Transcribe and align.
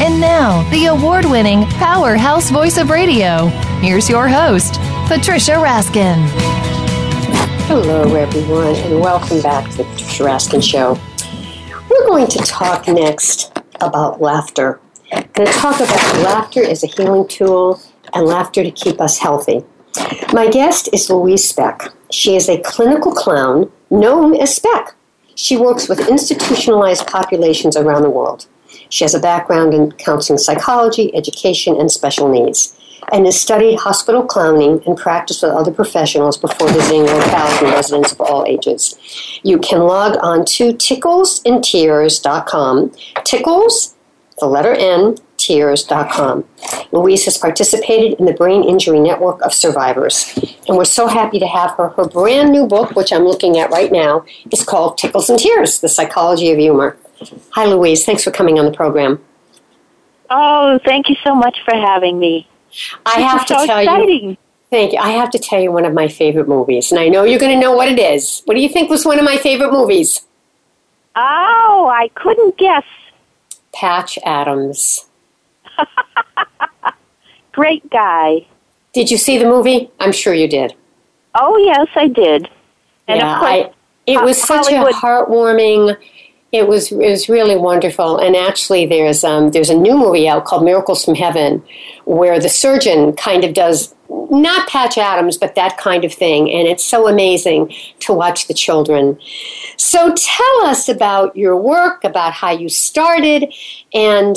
And 0.00 0.20
now, 0.20 0.68
the 0.70 0.86
award 0.86 1.24
winning 1.24 1.66
powerhouse 1.78 2.50
voice 2.50 2.78
of 2.78 2.90
radio. 2.90 3.46
Here's 3.80 4.08
your 4.08 4.26
host, 4.26 4.74
Patricia 5.06 5.52
Raskin. 5.52 6.16
Hello, 7.68 8.12
everyone, 8.16 8.74
and 8.74 9.00
welcome 9.00 9.40
back 9.40 9.70
to 9.70 9.76
the 9.78 9.84
Patricia 9.84 10.24
Raskin 10.24 10.62
Show. 10.62 10.98
We're 11.88 12.06
going 12.08 12.26
to 12.26 12.38
talk 12.40 12.88
next 12.88 13.56
about 13.80 14.20
laughter. 14.20 14.80
I'm 15.12 15.28
going 15.32 15.46
to 15.46 15.54
talk 15.54 15.76
about 15.76 16.18
laughter 16.24 16.64
as 16.64 16.82
a 16.82 16.88
healing 16.88 17.28
tool 17.28 17.80
and 18.12 18.26
laughter 18.26 18.64
to 18.64 18.72
keep 18.72 19.00
us 19.00 19.18
healthy. 19.18 19.64
My 20.32 20.48
guest 20.48 20.88
is 20.92 21.08
Louise 21.08 21.48
Speck. 21.48 21.92
She 22.10 22.34
is 22.34 22.48
a 22.48 22.60
clinical 22.62 23.12
clown 23.12 23.70
known 23.90 24.34
as 24.34 24.56
Speck. 24.56 24.96
She 25.36 25.56
works 25.56 25.88
with 25.88 26.08
institutionalized 26.08 27.06
populations 27.06 27.76
around 27.76 28.02
the 28.02 28.10
world. 28.10 28.48
She 28.94 29.02
has 29.02 29.12
a 29.12 29.18
background 29.18 29.74
in 29.74 29.90
counseling 29.90 30.38
psychology, 30.38 31.12
education, 31.16 31.74
and 31.80 31.90
special 31.90 32.28
needs, 32.28 32.78
and 33.10 33.26
has 33.26 33.40
studied 33.40 33.80
hospital 33.80 34.22
clowning 34.22 34.80
and 34.86 34.96
practiced 34.96 35.42
with 35.42 35.50
other 35.50 35.72
professionals 35.72 36.38
before 36.38 36.68
visiting 36.68 37.02
locales 37.02 37.60
and 37.60 37.72
residents 37.72 38.12
of 38.12 38.20
all 38.20 38.44
ages. 38.46 38.96
You 39.42 39.58
can 39.58 39.80
log 39.80 40.16
on 40.22 40.44
to 40.44 40.74
ticklesandtears.com. 40.74 42.92
Tickles, 43.24 43.96
the 44.38 44.46
letter 44.46 44.74
N, 44.74 45.16
tears.com. 45.38 46.44
Louise 46.92 47.24
has 47.24 47.36
participated 47.36 48.20
in 48.20 48.26
the 48.26 48.32
Brain 48.32 48.62
Injury 48.62 49.00
Network 49.00 49.42
of 49.42 49.52
Survivors, 49.52 50.38
and 50.68 50.76
we're 50.76 50.84
so 50.84 51.08
happy 51.08 51.40
to 51.40 51.48
have 51.48 51.72
her. 51.72 51.88
Her 51.88 52.06
brand 52.06 52.52
new 52.52 52.68
book, 52.68 52.94
which 52.94 53.12
I'm 53.12 53.24
looking 53.24 53.58
at 53.58 53.70
right 53.70 53.90
now, 53.90 54.24
is 54.52 54.62
called 54.62 54.98
Tickles 54.98 55.28
and 55.28 55.40
Tears 55.40 55.80
The 55.80 55.88
Psychology 55.88 56.52
of 56.52 56.58
Humor. 56.58 56.96
Hi, 57.50 57.64
Louise. 57.66 58.04
Thanks 58.04 58.24
for 58.24 58.30
coming 58.30 58.58
on 58.58 58.64
the 58.64 58.72
program. 58.72 59.22
Oh, 60.30 60.78
thank 60.84 61.08
you 61.08 61.16
so 61.24 61.34
much 61.34 61.58
for 61.64 61.74
having 61.74 62.18
me. 62.18 62.48
I 63.06 63.16
This 63.18 63.24
have 63.30 63.46
to 63.46 63.54
so 63.58 63.66
tell 63.66 63.78
exciting. 63.78 64.30
you. 64.30 64.36
Thank 64.70 64.92
you. 64.92 64.98
I 64.98 65.10
have 65.10 65.30
to 65.30 65.38
tell 65.38 65.60
you 65.60 65.70
one 65.70 65.84
of 65.84 65.92
my 65.92 66.08
favorite 66.08 66.48
movies, 66.48 66.90
and 66.90 66.98
I 66.98 67.08
know 67.08 67.22
you're 67.22 67.38
going 67.38 67.52
to 67.52 67.60
know 67.60 67.72
what 67.76 67.88
it 67.88 67.98
is. 67.98 68.42
What 68.46 68.54
do 68.54 68.60
you 68.60 68.68
think 68.68 68.90
was 68.90 69.04
one 69.06 69.18
of 69.18 69.24
my 69.24 69.36
favorite 69.36 69.70
movies? 69.72 70.22
Oh, 71.14 71.88
I 71.92 72.08
couldn't 72.14 72.56
guess. 72.58 72.84
Patch 73.72 74.18
Adams. 74.24 75.06
Great 77.52 77.88
guy. 77.90 78.46
Did 78.92 79.10
you 79.10 79.16
see 79.18 79.38
the 79.38 79.44
movie? 79.44 79.90
I'm 80.00 80.12
sure 80.12 80.34
you 80.34 80.48
did. 80.48 80.74
Oh, 81.36 81.56
yes, 81.56 81.86
I 81.94 82.08
did. 82.08 82.48
And 83.06 83.20
yeah, 83.20 83.34
of 83.34 83.40
course, 83.40 83.50
I, 83.52 83.72
it 84.06 84.22
was 84.22 84.40
Ho- 84.40 84.62
such 84.62 84.72
a 84.72 84.84
heartwarming. 84.92 85.96
It 86.54 86.68
was 86.68 86.92
it 86.92 86.98
was 86.98 87.28
really 87.28 87.56
wonderful. 87.56 88.18
And 88.18 88.36
actually, 88.36 88.86
there's 88.86 89.24
um, 89.24 89.50
there's 89.50 89.70
a 89.70 89.76
new 89.76 89.98
movie 89.98 90.28
out 90.28 90.44
called 90.44 90.64
Miracles 90.64 91.04
from 91.04 91.16
Heaven, 91.16 91.64
where 92.04 92.38
the 92.38 92.48
surgeon 92.48 93.12
kind 93.14 93.42
of 93.42 93.54
does 93.54 93.92
not 94.08 94.68
Patch 94.68 94.96
Adams, 94.96 95.36
but 95.36 95.56
that 95.56 95.76
kind 95.78 96.04
of 96.04 96.14
thing. 96.14 96.48
And 96.48 96.68
it's 96.68 96.84
so 96.84 97.08
amazing 97.08 97.74
to 98.00 98.12
watch 98.12 98.46
the 98.46 98.54
children. 98.54 99.18
So 99.76 100.14
tell 100.14 100.66
us 100.66 100.88
about 100.88 101.36
your 101.36 101.56
work, 101.56 102.04
about 102.04 102.32
how 102.32 102.52
you 102.52 102.68
started, 102.68 103.52
and 103.92 104.36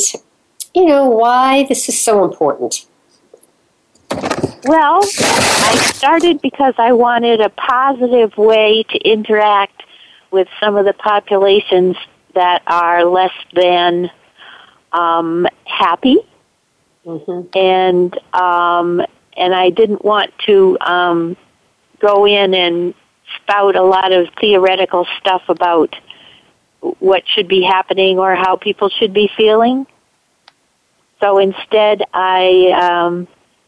you 0.73 0.88
know 0.88 1.07
why 1.07 1.66
this 1.69 1.88
is 1.88 2.00
so 2.00 2.25
important. 2.25 2.88
well, 4.66 5.01
I 5.03 5.91
started 5.94 6.41
because 6.41 6.73
I 6.79 6.94
wanted 6.94 7.41
a 7.41 7.50
positive 7.50 8.35
way 8.38 8.83
to 8.89 8.97
interact 9.00 9.76
with 10.31 10.47
some 10.59 10.75
of 10.75 10.85
the 10.85 10.93
populations 10.93 11.95
that 12.33 12.61
are 12.67 13.05
less 13.05 13.33
than 13.53 14.09
um, 14.91 15.47
happy. 15.65 16.17
Mm-hmm. 17.05 17.57
and 17.57 18.19
um, 18.33 19.01
and 19.38 19.55
I 19.55 19.69
didn't 19.69 20.03
want 20.03 20.33
to 20.45 20.77
um, 20.81 21.38
go 21.99 22.27
in 22.27 22.53
and 22.53 22.93
spout 23.38 23.77
a 23.77 23.81
lot 23.81 24.11
of 24.11 24.27
theoretical 24.41 25.07
stuff 25.19 25.43
about 25.47 25.95
what 26.99 27.23
should 27.27 27.47
be 27.47 27.61
happening 27.61 28.19
or 28.19 28.35
how 28.35 28.57
people 28.57 28.89
should 28.89 29.13
be 29.13 29.29
feeling. 29.38 29.88
So 31.21 31.38
instead, 31.38 32.03
I 32.13 32.71
um, 32.71 33.27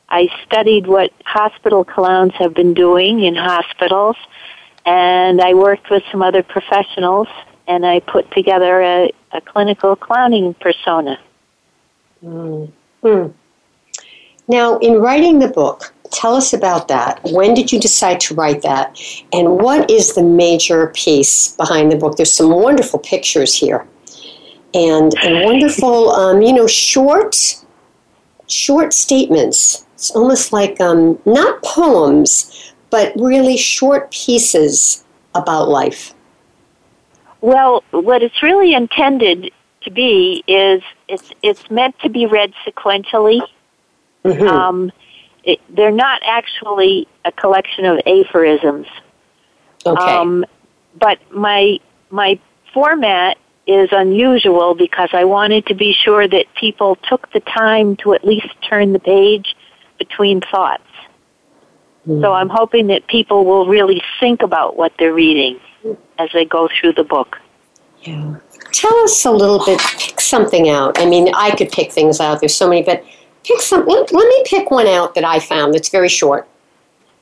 I 0.10 0.28
studied 0.46 0.88
what 0.88 1.12
hospital 1.24 1.86
clowns 1.86 2.34
have 2.34 2.54
been 2.54 2.74
doing 2.74 3.24
in 3.24 3.36
hospitals, 3.36 4.18
and 4.86 5.42
I 5.42 5.54
worked 5.54 5.90
with 5.90 6.04
some 6.12 6.22
other 6.22 6.44
professionals, 6.44 7.28
and 7.68 7.86
I 7.86 8.00
put 8.00 8.30
together 8.32 8.82
a, 8.82 9.12
a 9.34 9.42
clinical 9.42 9.96
clowning 9.96 10.54
persona. 10.56 11.20
Hmm. 12.22 12.66
Now, 14.48 14.80
in 14.80 14.96
writing 14.96 15.40
the 15.40 15.48
book, 15.48 15.94
tell 16.12 16.36
us 16.36 16.54
about 16.54 16.88
that. 16.88 17.22
When 17.24 17.54
did 17.54 17.72
you 17.72 17.80
decide 17.80 18.20
to 18.22 18.34
write 18.34 18.64
that? 18.64 19.00
And 19.32 19.58
what 19.58 19.90
is 19.90 20.16
the 20.16 20.24
major 20.24 20.88
piece 20.88 21.56
behind 21.56 21.92
the 21.92 21.98
book? 21.98 22.18
There's 22.18 22.34
some 22.34 22.50
wonderful 22.50 23.00
pictures 23.00 23.54
here. 23.54 23.88
And, 24.74 25.14
and 25.24 25.46
wonderful, 25.46 26.10
um, 26.22 26.42
you 26.42 26.54
know, 26.54 26.68
short, 26.68 27.64
short 28.48 28.94
statements. 28.94 29.86
It's 29.94 30.12
almost 30.12 30.52
like 30.52 30.82
um, 30.82 31.20
not 31.26 31.62
poems, 31.64 32.74
but 32.90 33.14
really 33.16 33.58
short 33.58 34.12
pieces 34.12 35.04
about 35.36 35.70
life. 35.70 36.14
Well, 37.42 37.84
what 37.92 38.22
it's 38.24 38.42
really 38.44 38.74
intended 38.74 39.52
to 39.82 39.92
be 39.92 40.44
is 40.48 40.82
it's 41.08 41.32
it's 41.42 41.70
meant 41.70 41.98
to 42.00 42.10
be 42.10 42.26
read 42.26 42.54
sequentially. 42.68 43.42
Mhm. 44.26 44.48
Um, 44.48 44.92
it, 45.44 45.62
they're 45.70 45.92
not 45.92 46.22
actually 46.26 47.08
a 47.24 47.32
collection 47.32 47.86
of 47.86 48.00
aphorisms. 48.06 48.88
okay. 49.86 50.02
Um, 50.02 50.46
but 50.98 51.20
my 51.32 51.80
my 52.10 52.40
format 52.74 53.38
is 53.66 53.90
unusual 53.92 54.74
because 54.74 55.10
I 55.14 55.24
wanted 55.26 55.68
to 55.68 55.76
be 55.76 55.94
sure 55.94 56.28
that 56.28 56.46
people 56.56 56.98
took 57.08 57.32
the 57.32 57.40
time 57.40 57.96
to 57.98 58.14
at 58.14 58.26
least 58.26 58.50
turn 58.68 58.94
the 58.94 59.00
page 59.00 59.56
between 59.98 60.42
thoughts. 60.42 60.84
Mm. 62.10 62.22
So 62.22 62.34
I'm 62.34 62.50
hoping 62.50 62.88
that 62.88 63.08
people 63.08 63.46
will 63.46 63.68
really 63.68 64.02
think 64.20 64.42
about 64.42 64.76
what 64.76 64.92
they're 64.98 65.14
reading 65.14 65.60
as 66.18 66.30
they 66.34 66.44
go 66.44 66.68
through 66.80 66.94
the 66.94 67.04
book. 67.04 67.38
Yeah. 68.02 68.38
Tell 68.72 68.96
us 69.02 69.26
a 69.26 69.32
little 69.32 69.64
bit, 69.64 69.80
pick 70.00 70.20
something 70.20 70.70
out. 70.70 71.00
I 71.00 71.06
mean, 71.06 71.32
I 71.36 71.56
could 71.56 71.72
pick 71.72 71.92
things 71.92 72.20
out. 72.20 72.40
There's 72.40 72.56
so 72.56 72.68
many, 72.68 72.82
but 72.82 73.04
pick 73.44 73.62
some. 73.62 73.86
Let, 73.86 74.12
let 74.12 74.28
me 74.28 74.44
pick 74.46 74.72
one 74.72 74.88
out 74.88 75.14
that 75.16 75.24
I 75.24 75.40
found 75.40 75.74
that's 75.74 75.90
very 75.90 76.10
short. 76.10 76.48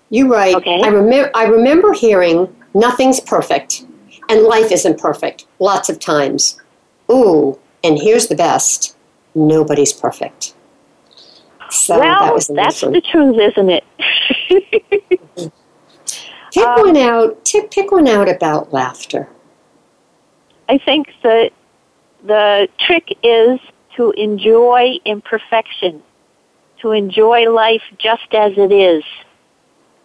You 0.09 0.31
write, 0.31 0.55
Okay. 0.55 0.81
I, 0.81 0.87
remember, 0.87 1.31
I 1.35 1.45
remember 1.45 1.91
hearing 1.91 2.55
nothing's 2.73 3.19
perfect 3.19 3.83
and 4.29 4.43
life 4.43 4.71
isn't 4.71 4.99
perfect 4.99 5.45
lots 5.59 5.89
of 5.89 5.99
times. 5.99 6.61
Ooh, 7.11 7.59
and 7.83 7.97
here's 7.99 8.27
the 8.27 8.35
best 8.35 8.95
nobody's 9.35 9.93
perfect. 9.93 10.53
So 11.69 11.97
that 11.99 12.21
well, 12.21 12.33
was 12.33 12.47
that's 12.47 12.81
the 12.81 13.01
truth, 13.01 13.37
isn't 13.39 13.69
it? 13.69 13.83
Pick 16.53 16.65
um, 16.65 16.81
one 16.81 16.97
out. 16.97 17.45
T- 17.45 17.67
pick 17.69 17.91
one 17.91 18.07
out 18.07 18.29
about 18.29 18.73
laughter. 18.73 19.29
I 20.69 20.77
think 20.77 21.07
that 21.23 21.51
the 22.23 22.67
trick 22.79 23.17
is 23.23 23.59
to 23.95 24.11
enjoy 24.11 24.95
imperfection, 25.05 26.01
to 26.81 26.91
enjoy 26.91 27.51
life 27.51 27.83
just 27.97 28.33
as 28.33 28.53
it 28.57 28.71
is. 28.71 29.03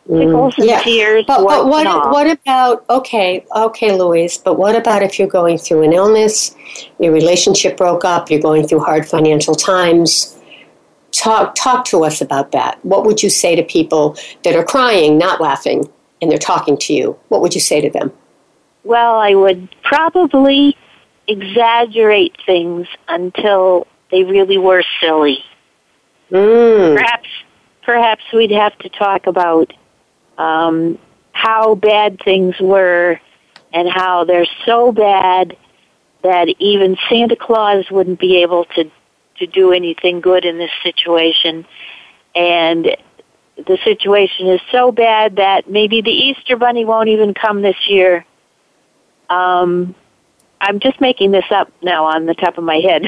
pickles 0.07 0.59
and 0.59 0.67
yeah. 0.67 0.83
tears. 0.83 1.25
But, 1.27 1.45
but 1.45 1.67
what 1.67 2.11
what 2.11 2.27
about 2.31 2.85
okay, 2.91 3.47
okay, 3.55 3.97
Louise, 3.97 4.37
but 4.39 4.59
what 4.59 4.75
about 4.77 5.03
if 5.03 5.19
you're 5.19 5.29
going 5.29 5.59
through 5.59 5.83
an 5.83 5.93
illness, 5.93 6.55
your 6.99 7.13
relationship 7.13 7.77
broke 7.77 8.05
up, 8.05 8.31
you're 8.31 8.41
going 8.41 8.67
through 8.67 8.81
hard 8.81 9.07
financial 9.07 9.55
times? 9.55 10.39
Talk 11.13 11.55
talk 11.55 11.85
to 11.87 12.05
us 12.05 12.21
about 12.21 12.53
that. 12.53 12.83
What 12.85 13.05
would 13.05 13.23
you 13.23 13.31
say 13.31 13.55
to 13.55 13.63
people 13.63 14.17
that 14.45 14.57
are 14.57 14.65
crying, 14.65 15.19
not 15.19 15.41
laughing, 15.41 15.89
and 16.21 16.31
they're 16.31 16.39
talking 16.39 16.77
to 16.79 16.95
you? 16.95 17.19
What 17.29 17.41
would 17.43 17.55
you 17.55 17.61
say 17.61 17.81
to 17.81 17.91
them? 17.91 18.13
Well, 18.85 19.17
I 19.17 19.35
would 19.35 19.75
probably 19.83 20.77
exaggerate 21.29 22.37
things 22.45 22.89
until 23.09 23.87
they 24.11 24.25
really 24.25 24.59
were 24.59 24.83
silly. 25.01 25.45
Mm. 26.31 26.97
Perhaps, 26.97 27.29
perhaps 27.83 28.23
we'd 28.33 28.51
have 28.51 28.77
to 28.79 28.89
talk 28.89 29.27
about 29.27 29.73
um, 30.39 30.99
how 31.33 31.75
bad 31.75 32.21
things 32.25 32.59
were 32.61 33.21
and 33.73 33.89
how 33.89 34.25
they're 34.25 34.47
so 34.67 34.93
bad 34.93 35.57
that 36.23 36.49
even 36.59 36.97
Santa 37.09 37.37
Claus 37.37 37.91
wouldn't 37.91 38.21
be 38.21 38.43
able 38.43 38.65
to 38.77 38.91
to 39.43 39.47
do 39.47 39.73
anything 39.73 40.21
good 40.21 40.45
in 40.45 40.57
this 40.57 40.71
situation, 40.83 41.67
and 42.35 42.97
the 43.57 43.79
situation 43.85 44.47
is 44.47 44.61
so 44.71 44.93
bad 44.93 45.37
that 45.37 45.69
maybe 45.69 46.01
the 46.01 46.11
Easter 46.11 46.57
Bunny 46.57 46.85
won't 46.85 47.09
even 47.09 47.35
come 47.35 47.61
this 47.61 47.77
year. 47.89 48.25
Um, 49.29 49.95
I'm 50.61 50.79
just 50.79 51.01
making 51.01 51.33
this 51.33 51.45
up 51.51 51.73
now 51.83 52.05
on 52.05 52.27
the 52.27 52.35
top 52.35 52.57
of 52.57 52.65
my 52.65 52.77
head. 52.77 53.03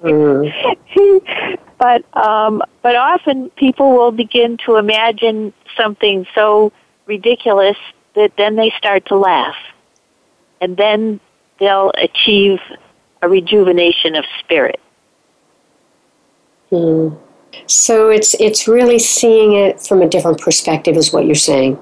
Mm. 0.00 1.58
but 1.78 2.04
um, 2.16 2.62
but 2.82 2.96
often 2.96 3.50
people 3.50 3.92
will 3.92 4.12
begin 4.12 4.56
to 4.64 4.76
imagine 4.76 5.52
something 5.76 6.26
so 6.34 6.72
ridiculous 7.04 7.76
that 8.14 8.32
then 8.38 8.56
they 8.56 8.72
start 8.78 9.06
to 9.06 9.16
laugh, 9.16 9.56
and 10.60 10.76
then 10.76 11.20
they'll 11.60 11.92
achieve 11.98 12.58
a 13.22 13.28
rejuvenation 13.28 14.14
of 14.16 14.24
spirit. 14.40 14.80
Mm. 16.70 17.18
So 17.66 18.10
it's 18.10 18.34
it's 18.34 18.68
really 18.68 18.98
seeing 18.98 19.54
it 19.54 19.80
from 19.80 20.02
a 20.02 20.08
different 20.08 20.40
perspective, 20.40 20.96
is 20.96 21.12
what 21.12 21.26
you're 21.26 21.34
saying. 21.34 21.78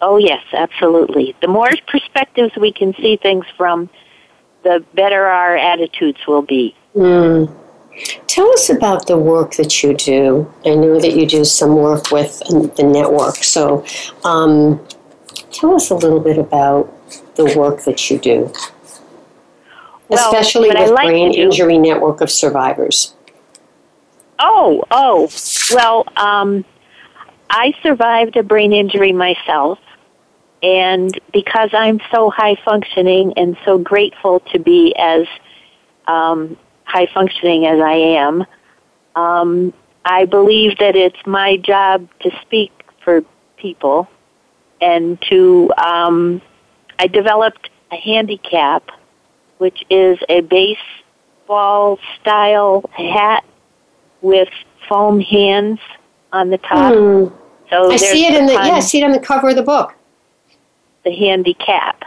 Oh 0.00 0.16
yes, 0.16 0.42
absolutely. 0.52 1.34
The 1.40 1.48
more 1.48 1.70
perspectives 1.86 2.52
we 2.56 2.72
can 2.72 2.94
see 2.94 3.16
things 3.16 3.46
from, 3.56 3.88
the 4.62 4.84
better 4.94 5.24
our 5.24 5.56
attitudes 5.56 6.18
will 6.26 6.42
be. 6.42 6.74
Mm. 6.94 7.54
Tell 8.26 8.50
us 8.52 8.68
about 8.68 9.06
the 9.06 9.16
work 9.16 9.54
that 9.54 9.82
you 9.82 9.94
do. 9.94 10.52
I 10.66 10.74
know 10.74 10.98
that 11.00 11.14
you 11.14 11.26
do 11.26 11.44
some 11.44 11.76
work 11.76 12.10
with 12.10 12.40
the 12.40 12.82
network. 12.82 13.36
So, 13.36 13.84
um, 14.24 14.84
tell 15.52 15.74
us 15.76 15.90
a 15.90 15.94
little 15.94 16.18
bit 16.18 16.36
about 16.36 16.92
the 17.36 17.54
work 17.56 17.84
that 17.84 18.10
you 18.10 18.18
do, 18.18 18.52
Well, 20.08 20.26
especially 20.26 20.70
with 20.70 20.90
like 20.90 21.06
Brain 21.06 21.34
Injury 21.34 21.78
Network 21.78 22.20
of 22.20 22.30
Survivors. 22.30 23.14
Oh, 24.38 24.84
oh. 24.90 25.30
Well, 25.72 26.04
um, 26.16 26.64
I 27.50 27.74
survived 27.82 28.36
a 28.36 28.42
brain 28.42 28.72
injury 28.72 29.12
myself, 29.12 29.78
and 30.62 31.18
because 31.32 31.70
I'm 31.72 32.00
so 32.10 32.30
high 32.30 32.56
functioning 32.64 33.34
and 33.36 33.56
so 33.64 33.78
grateful 33.78 34.40
to 34.52 34.58
be 34.58 34.94
as 34.98 35.26
um, 36.06 36.56
high 36.84 37.06
functioning 37.12 37.66
as 37.66 37.80
I 37.80 37.94
am, 37.94 38.44
um, 39.14 39.72
I 40.04 40.26
believe 40.26 40.78
that 40.78 40.96
it's 40.96 41.26
my 41.26 41.56
job 41.56 42.08
to 42.20 42.30
speak 42.42 42.72
for 43.02 43.22
people 43.56 44.08
and 44.80 45.20
to. 45.30 45.72
Um, 45.76 46.42
I 46.98 47.08
developed 47.08 47.70
a 47.90 47.96
handicap, 47.96 48.88
which 49.58 49.84
is 49.90 50.18
a 50.28 50.42
baseball 50.42 51.98
style 52.20 52.88
hat 52.92 53.44
with 54.24 54.48
foam 54.88 55.20
hands 55.20 55.78
on 56.32 56.50
the 56.50 56.58
top. 56.58 56.94
Hmm. 56.94 57.26
So 57.70 57.92
I 57.92 57.96
see 57.96 58.26
it 58.26 58.34
in 58.34 58.46
the 58.46 58.54
pun, 58.54 58.66
yeah, 58.66 58.74
I 58.74 58.80
see 58.80 59.00
it 59.00 59.04
on 59.04 59.12
the 59.12 59.20
cover 59.20 59.50
of 59.50 59.56
the 59.56 59.62
book. 59.62 59.94
the 61.04 61.14
handicap. 61.14 62.02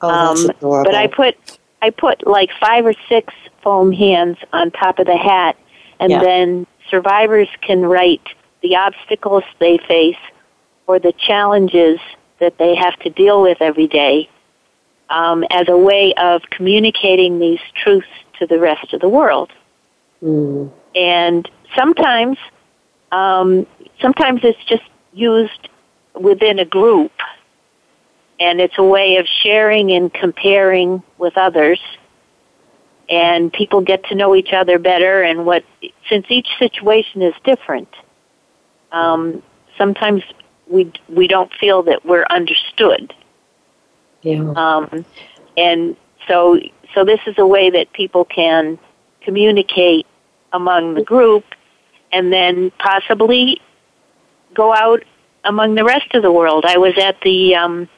Oh, 0.00 0.08
that's 0.08 0.44
Um, 0.44 0.50
adorable. 0.50 0.90
But 0.90 0.94
I 0.94 1.08
put 1.08 1.36
I 1.82 1.90
put 1.90 2.26
like 2.26 2.50
five 2.60 2.86
or 2.86 2.94
six 3.08 3.34
foam 3.62 3.92
hands 3.92 4.38
on 4.52 4.70
top 4.70 4.98
of 5.00 5.06
the 5.06 5.16
hat, 5.16 5.56
and 6.00 6.10
Yeah. 6.12 6.20
then 6.20 6.66
survivors 6.88 7.48
can 7.60 7.84
write 7.84 8.22
the 8.62 8.76
obstacles 8.76 9.42
they 9.58 9.78
face 9.78 10.16
or 10.86 10.98
the 11.00 11.12
challenges 11.12 11.98
that 12.38 12.56
they 12.58 12.74
have 12.76 12.96
to 13.00 13.10
deal 13.10 13.42
with 13.42 13.60
every 13.60 13.86
day 13.88 14.28
um, 15.10 15.44
as 15.50 15.68
a 15.68 15.76
way 15.76 16.14
of 16.14 16.42
communicating 16.50 17.38
these 17.40 17.60
truths 17.74 18.06
to 18.38 18.46
the 18.46 18.58
rest 18.60 18.92
of 18.94 19.00
the 19.00 19.08
world. 19.08 19.50
Mm. 20.24 20.70
and 20.94 21.50
sometimes 21.76 22.38
um, 23.12 23.66
sometimes 24.00 24.40
it's 24.42 24.64
just 24.64 24.82
used 25.12 25.68
within 26.18 26.58
a 26.58 26.64
group 26.64 27.12
and 28.40 28.58
it's 28.58 28.78
a 28.78 28.82
way 28.82 29.16
of 29.16 29.26
sharing 29.26 29.92
and 29.92 30.12
comparing 30.12 31.02
with 31.18 31.36
others 31.36 31.78
and 33.10 33.52
people 33.52 33.82
get 33.82 34.02
to 34.04 34.14
know 34.14 34.34
each 34.34 34.54
other 34.54 34.78
better 34.78 35.22
and 35.22 35.44
what 35.44 35.62
since 36.08 36.24
each 36.30 36.48
situation 36.58 37.20
is 37.20 37.34
different 37.44 37.88
um, 38.92 39.42
sometimes 39.76 40.22
we 40.68 40.90
we 41.08 41.28
don't 41.28 41.52
feel 41.52 41.82
that 41.82 42.04
we're 42.06 42.26
understood 42.30 43.12
Yeah. 44.22 44.52
um, 44.56 45.04
and 45.56 45.96
so 46.26 46.58
so 46.94 47.04
this 47.04 47.20
is 47.26 47.34
a 47.36 47.46
way 47.46 47.68
that 47.70 47.92
people 47.92 48.24
can 48.24 48.78
communicate 49.20 50.06
among 50.54 50.94
the 50.94 51.02
group 51.02 51.44
and 52.12 52.32
then 52.32 52.70
possibly 52.78 53.60
go 54.54 54.72
out 54.72 55.02
among 55.44 55.74
the 55.74 55.84
rest 55.84 56.14
of 56.14 56.22
the 56.22 56.32
world. 56.32 56.64
I 56.66 56.78
was 56.78 56.96
at 56.96 57.20
the 57.22 57.54
um, 57.56 57.88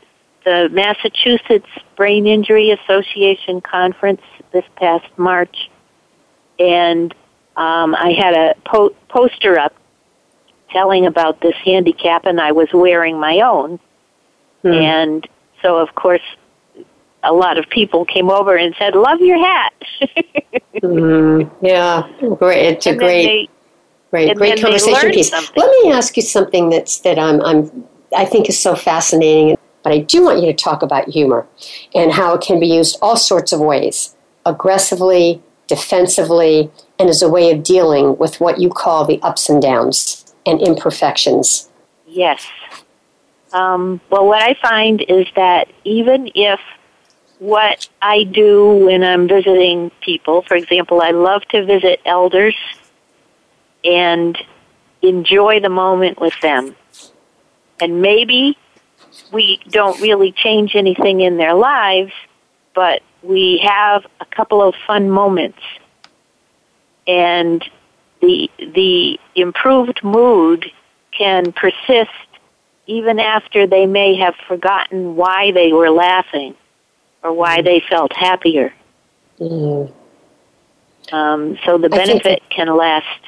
the 0.44 0.68
Massachusetts 0.72 1.68
Brain 1.96 2.26
Injury 2.26 2.70
Association 2.70 3.60
conference 3.60 4.22
this 4.52 4.64
past 4.76 5.06
March, 5.16 5.70
and 6.58 7.14
um, 7.56 7.94
I 7.94 8.12
had 8.12 8.34
a 8.34 8.54
po- 8.64 8.94
poster 9.08 9.58
up 9.58 9.74
telling 10.70 11.06
about 11.06 11.40
this 11.40 11.54
handicap, 11.64 12.24
and 12.24 12.40
I 12.40 12.52
was 12.52 12.68
wearing 12.72 13.20
my 13.20 13.40
own. 13.40 13.78
Hmm. 14.62 14.72
And 14.72 15.28
so, 15.62 15.76
of 15.78 15.94
course, 15.94 16.22
a 17.26 17.32
lot 17.32 17.58
of 17.58 17.68
people 17.70 18.04
came 18.04 18.30
over 18.30 18.56
and 18.56 18.74
said, 18.78 18.94
"Love 18.94 19.20
your 19.20 19.38
hat." 19.38 19.72
Mm. 20.82 21.50
Yeah. 21.62 22.06
Great. 22.38 22.66
It's 22.66 22.86
a 22.86 22.90
And 22.90 22.98
great. 22.98 23.24
they- 23.26 23.48
Great, 24.10 24.36
great 24.36 24.60
conversation 24.62 25.10
piece. 25.10 25.30
something. 25.30 25.54
Let 25.56 25.70
me 25.82 25.90
ask 25.90 26.16
you 26.16 26.22
something 26.22 26.68
that's 26.70 27.00
that 27.00 27.18
I'm, 27.18 27.40
I'm 27.42 27.84
I 28.16 28.24
think 28.24 28.48
is 28.48 28.58
so 28.58 28.74
fascinating, 28.76 29.56
but 29.82 29.92
I 29.92 29.98
do 29.98 30.22
want 30.22 30.40
you 30.40 30.46
to 30.46 30.52
talk 30.54 30.82
about 30.82 31.08
humor 31.08 31.46
and 31.94 32.12
how 32.12 32.34
it 32.34 32.40
can 32.42 32.60
be 32.60 32.68
used 32.68 32.98
all 33.02 33.16
sorts 33.16 33.52
of 33.52 33.60
ways, 33.60 34.14
aggressively, 34.46 35.42
defensively, 35.66 36.70
and 36.98 37.08
as 37.08 37.20
a 37.22 37.28
way 37.28 37.50
of 37.50 37.62
dealing 37.62 38.16
with 38.18 38.38
what 38.40 38.60
you 38.60 38.68
call 38.70 39.04
the 39.06 39.18
ups 39.22 39.48
and 39.48 39.60
downs 39.60 40.32
and 40.46 40.60
imperfections. 40.62 41.68
Yes. 42.06 42.46
Um, 43.52 44.00
well, 44.10 44.26
what 44.26 44.42
I 44.42 44.54
find 44.62 45.04
is 45.08 45.26
that 45.36 45.68
even 45.84 46.30
if 46.34 46.60
what 47.38 47.88
I 48.00 48.24
do 48.24 48.86
when 48.86 49.04
I'm 49.04 49.28
visiting 49.28 49.90
people, 50.00 50.42
for 50.42 50.56
example, 50.56 51.02
I 51.02 51.10
love 51.10 51.42
to 51.50 51.64
visit 51.64 52.00
elders 52.04 52.54
and 53.84 54.36
enjoy 55.02 55.60
the 55.60 55.68
moment 55.68 56.20
with 56.20 56.38
them. 56.40 56.74
And 57.80 58.00
maybe 58.00 58.56
we 59.32 59.60
don't 59.68 60.00
really 60.00 60.32
change 60.32 60.74
anything 60.74 61.20
in 61.20 61.36
their 61.36 61.54
lives, 61.54 62.12
but 62.74 63.02
we 63.22 63.60
have 63.62 64.06
a 64.20 64.24
couple 64.24 64.62
of 64.62 64.74
fun 64.86 65.10
moments. 65.10 65.58
And 67.06 67.62
the 68.20 68.50
the 68.58 69.20
improved 69.34 70.02
mood 70.02 70.72
can 71.16 71.52
persist 71.52 72.10
even 72.86 73.18
after 73.20 73.66
they 73.66 73.86
may 73.86 74.16
have 74.16 74.34
forgotten 74.48 75.16
why 75.16 75.52
they 75.52 75.72
were 75.72 75.90
laughing 75.90 76.54
or 77.22 77.32
why 77.32 77.62
they 77.62 77.82
felt 77.88 78.12
happier. 78.14 78.72
Mm. 79.40 79.92
Um, 81.12 81.58
so 81.64 81.78
the 81.78 81.88
benefit 81.88 82.42
can 82.50 82.74
last. 82.76 83.20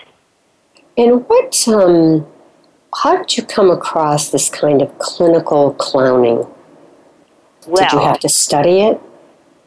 And 0.97 1.27
what, 1.29 1.69
um, 1.69 2.27
how 2.95 3.17
did 3.17 3.37
you 3.37 3.45
come 3.45 3.71
across 3.71 4.31
this 4.31 4.49
kind 4.49 4.83
of 4.83 4.99
clinical 4.99 5.75
clowning? 5.75 6.47
did 7.75 7.93
you 7.93 8.01
have 8.01 8.19
to 8.21 8.29
study 8.29 8.81
it? 8.81 9.01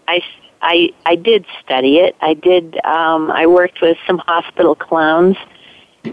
I, 0.07 0.21
I, 0.61 0.93
I 1.05 1.15
did 1.15 1.45
study 1.63 1.97
it. 1.97 2.15
I 2.21 2.33
did. 2.33 2.83
Um, 2.83 3.31
I 3.31 3.45
worked 3.45 3.81
with 3.81 3.97
some 4.07 4.17
hospital 4.17 4.75
clowns, 4.75 5.37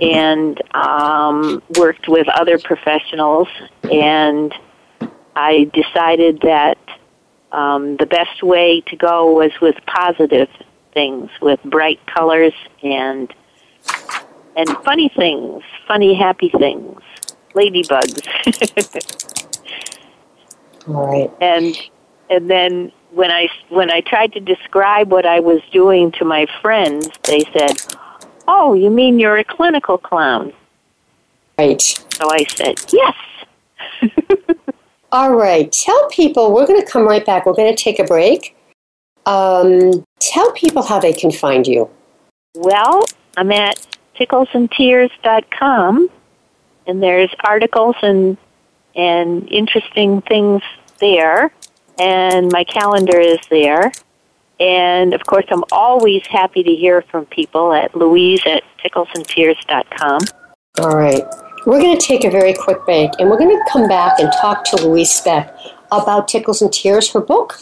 and 0.00 0.60
um, 0.74 1.62
worked 1.78 2.08
with 2.08 2.28
other 2.28 2.58
professionals, 2.58 3.48
and 3.90 4.54
I 5.34 5.70
decided 5.72 6.40
that 6.42 6.78
um, 7.52 7.96
the 7.96 8.06
best 8.06 8.42
way 8.42 8.82
to 8.82 8.96
go 8.96 9.32
was 9.32 9.52
with 9.60 9.76
positive 9.86 10.48
things, 10.92 11.30
with 11.40 11.62
bright 11.64 12.04
colors 12.06 12.54
and 12.82 13.32
and 14.56 14.68
funny 14.84 15.08
things, 15.16 15.62
funny 15.86 16.14
happy 16.14 16.48
things, 16.48 17.00
ladybugs. 17.54 18.26
All 20.88 21.06
right. 21.06 21.30
And 21.40 21.78
and 22.28 22.50
then 22.50 22.92
when 23.12 23.30
I 23.30 23.48
when 23.68 23.90
I 23.90 24.00
tried 24.00 24.32
to 24.34 24.40
describe 24.40 25.10
what 25.10 25.26
I 25.26 25.40
was 25.40 25.60
doing 25.72 26.12
to 26.12 26.24
my 26.24 26.46
friends, 26.60 27.08
they 27.24 27.40
said, 27.56 27.80
"Oh, 28.46 28.74
you 28.74 28.90
mean 28.90 29.18
you're 29.18 29.38
a 29.38 29.44
clinical 29.44 29.96
clown?" 29.96 30.52
Right. 31.58 31.80
So 31.80 32.30
I 32.30 32.44
said, 32.44 32.76
"Yes." 32.92 33.16
All 35.10 35.34
right. 35.34 35.70
Tell 35.72 36.08
people 36.10 36.52
we're 36.52 36.66
going 36.66 36.80
to 36.80 36.86
come 36.86 37.04
right 37.04 37.24
back. 37.24 37.46
We're 37.46 37.54
going 37.54 37.74
to 37.74 37.82
take 37.82 37.98
a 37.98 38.04
break. 38.04 38.56
Um, 39.26 40.04
tell 40.20 40.52
people 40.52 40.82
how 40.82 40.98
they 41.00 41.12
can 41.12 41.30
find 41.30 41.66
you. 41.66 41.90
Well, 42.54 43.04
I'm 43.36 43.52
at 43.52 43.86
ticklesandtears.com, 44.16 46.10
and 46.86 47.02
there's 47.02 47.34
articles 47.44 47.96
and 48.02 48.36
and 48.94 49.48
interesting 49.52 50.22
things 50.22 50.62
there, 50.98 51.52
and 51.98 52.50
my 52.50 52.64
calendar 52.64 53.20
is 53.20 53.38
there. 53.48 53.92
And 54.58 55.14
of 55.14 55.24
course, 55.24 55.44
I'm 55.50 55.62
always 55.70 56.26
happy 56.26 56.64
to 56.64 56.74
hear 56.74 57.02
from 57.02 57.26
people 57.26 57.72
at 57.72 57.94
Louise 57.94 58.40
at 58.44 58.64
ticklesandtears.com. 58.84 60.20
All 60.80 60.96
right. 60.96 61.22
We're 61.66 61.80
going 61.80 61.98
to 61.98 62.06
take 62.06 62.24
a 62.24 62.30
very 62.30 62.54
quick 62.54 62.84
break 62.84 63.10
and 63.18 63.28
we're 63.28 63.38
going 63.38 63.56
to 63.56 63.70
come 63.70 63.88
back 63.88 64.18
and 64.18 64.32
talk 64.40 64.64
to 64.64 64.86
Louise 64.86 65.10
Speck 65.10 65.54
about 65.90 66.28
Tickles 66.28 66.62
and 66.62 66.72
Tears, 66.72 67.10
her 67.12 67.20
book, 67.20 67.58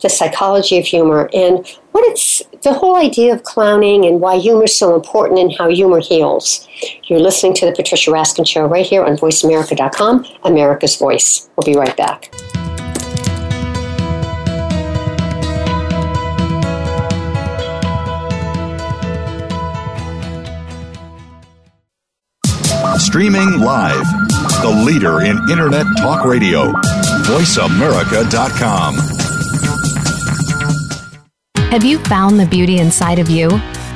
The 0.00 0.08
Psychology 0.08 0.78
of 0.78 0.84
Humor, 0.84 1.28
and 1.32 1.66
what 1.92 2.04
it's 2.10 2.42
the 2.62 2.72
whole 2.72 2.96
idea 2.96 3.34
of 3.34 3.42
clowning 3.42 4.04
and 4.04 4.20
why 4.20 4.38
humor 4.38 4.64
is 4.64 4.76
so 4.76 4.94
important 4.94 5.40
and 5.40 5.54
how 5.56 5.68
humor 5.68 6.00
heals. 6.00 6.66
You're 7.04 7.20
listening 7.20 7.54
to 7.54 7.66
The 7.66 7.72
Patricia 7.72 8.10
Raskin 8.10 8.46
Show 8.46 8.66
right 8.66 8.86
here 8.86 9.04
on 9.04 9.16
VoiceAmerica.com, 9.16 10.26
America's 10.44 10.96
Voice. 10.96 11.48
We'll 11.56 11.72
be 11.72 11.78
right 11.78 11.96
back. 11.96 12.30
Streaming 23.16 23.60
live. 23.60 24.04
The 24.60 24.82
leader 24.84 25.22
in 25.22 25.38
Internet 25.50 25.86
talk 25.96 26.26
radio. 26.26 26.70
VoiceAmerica.com. 27.24 28.96
Have 31.70 31.82
you 31.82 31.98
found 32.00 32.38
the 32.38 32.44
beauty 32.44 32.78
inside 32.78 33.18
of 33.18 33.30
you? 33.30 33.48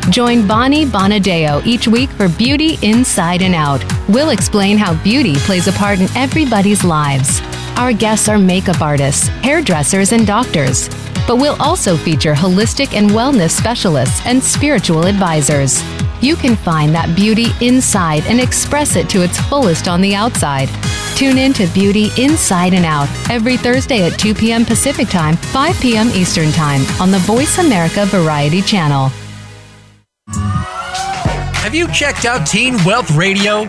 Join 0.09 0.49
Bonnie 0.49 0.87
Bonadeo 0.87 1.63
each 1.67 1.87
week 1.87 2.09
for 2.09 2.31
Beauty 2.31 2.79
Inside 2.81 3.43
and 3.43 3.55
Out. 3.55 3.85
We'll 4.09 4.31
explain 4.31 4.79
how 4.79 4.95
beauty 5.05 5.35
plays 5.41 5.69
a 5.69 5.73
part 5.73 6.01
in 6.01 6.09
everybody's 6.17 6.83
lives. 6.83 7.43
Our 7.77 7.93
guests 7.93 8.27
are 8.27 8.39
makeup 8.39 8.81
artists, 8.81 9.29
hairdressers, 9.45 10.13
and 10.13 10.27
doctors. 10.27 10.89
But 11.27 11.37
we'll 11.37 11.61
also 11.61 11.99
feature 11.99 12.33
holistic 12.33 12.95
and 12.97 13.11
wellness 13.11 13.51
specialists 13.51 14.23
and 14.25 14.43
spiritual 14.43 15.05
advisors. 15.05 15.83
You 16.21 16.37
can 16.37 16.57
find 16.57 16.95
that 16.95 17.17
beauty 17.17 17.47
inside 17.61 18.25
and 18.27 18.41
express 18.41 18.97
it 18.97 19.09
to 19.11 19.23
its 19.23 19.41
fullest 19.41 19.89
on 19.89 20.01
the 20.01 20.15
outside. 20.15 20.69
Tune 21.17 21.39
in 21.39 21.53
to 21.55 21.67
Beauty 21.69 22.11
Inside 22.17 22.75
and 22.75 22.85
Out 22.85 23.09
every 23.31 23.57
Thursday 23.57 24.07
at 24.07 24.19
2 24.19 24.35
p.m. 24.35 24.65
Pacific 24.65 25.09
Time, 25.09 25.37
5 25.37 25.81
p.m. 25.81 26.09
Eastern 26.09 26.51
Time 26.53 26.83
on 27.01 27.11
the 27.11 27.19
Voice 27.21 27.59
America 27.59 28.07
Variety 28.07 28.63
Channel. 28.63 29.11
Have 31.61 31.75
you 31.75 31.89
checked 31.93 32.25
out 32.25 32.47
Teen 32.47 32.83
Wealth 32.85 33.11
Radio? 33.13 33.69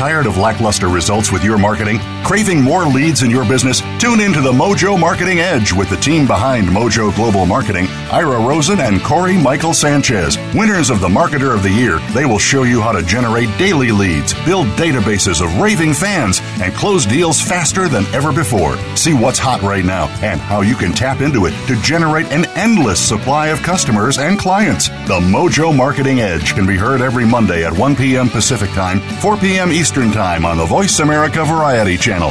Tired 0.00 0.24
of 0.24 0.38
lackluster 0.38 0.88
results 0.88 1.30
with 1.30 1.44
your 1.44 1.58
marketing? 1.58 1.98
Craving 2.24 2.62
more 2.62 2.86
leads 2.86 3.22
in 3.22 3.30
your 3.30 3.46
business? 3.46 3.82
Tune 3.98 4.20
in 4.20 4.32
to 4.32 4.40
the 4.40 4.50
Mojo 4.50 4.98
Marketing 4.98 5.40
Edge 5.40 5.74
with 5.74 5.90
the 5.90 5.96
team 5.98 6.26
behind 6.26 6.66
Mojo 6.68 7.14
Global 7.14 7.44
Marketing, 7.44 7.86
Ira 8.10 8.40
Rosen 8.40 8.80
and 8.80 9.02
Corey 9.02 9.36
Michael 9.36 9.74
Sanchez. 9.74 10.38
Winners 10.54 10.88
of 10.88 11.00
the 11.00 11.08
Marketer 11.08 11.54
of 11.54 11.62
the 11.62 11.68
Year, 11.68 11.98
they 12.14 12.24
will 12.24 12.38
show 12.38 12.62
you 12.62 12.80
how 12.80 12.92
to 12.92 13.02
generate 13.02 13.54
daily 13.58 13.90
leads, 13.90 14.32
build 14.46 14.68
databases 14.68 15.44
of 15.44 15.60
raving 15.60 15.92
fans, 15.92 16.40
and 16.62 16.72
close 16.72 17.04
deals 17.04 17.38
faster 17.38 17.86
than 17.86 18.06
ever 18.14 18.32
before. 18.32 18.78
See 18.96 19.12
what's 19.12 19.38
hot 19.38 19.60
right 19.60 19.84
now 19.84 20.06
and 20.22 20.40
how 20.40 20.62
you 20.62 20.76
can 20.76 20.92
tap 20.92 21.20
into 21.20 21.44
it 21.44 21.52
to 21.66 21.76
generate 21.82 22.32
an 22.32 22.46
endless 22.56 23.06
supply 23.06 23.48
of 23.48 23.60
customers 23.60 24.16
and 24.16 24.38
clients. 24.38 24.88
The 24.88 25.20
Mojo 25.20 25.76
Marketing 25.76 26.20
Edge 26.20 26.54
can 26.54 26.66
be 26.66 26.78
heard 26.78 27.02
every 27.02 27.26
Monday 27.26 27.66
at 27.66 27.76
1 27.76 27.96
p.m. 27.96 28.30
Pacific 28.30 28.70
Time, 28.70 29.00
4 29.20 29.36
p.m. 29.36 29.70
Eastern 29.70 29.89
Time 29.90 30.44
on 30.44 30.56
the 30.56 30.64
Voice 30.64 31.00
America 31.00 31.44
Variety 31.44 31.96
Channel. 31.96 32.30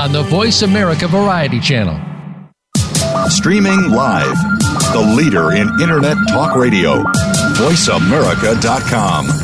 on 0.00 0.12
the 0.12 0.22
Voice 0.22 0.62
America 0.62 1.06
Variety 1.08 1.60
Channel. 1.60 2.00
Streaming 3.28 3.90
live. 3.90 4.36
The 4.92 5.14
leader 5.16 5.52
in 5.52 5.68
Internet 5.80 6.16
talk 6.28 6.56
radio. 6.56 7.02
VoiceAmerica.com. 7.56 9.43